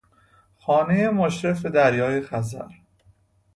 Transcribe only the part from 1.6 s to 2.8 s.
به دریای خزر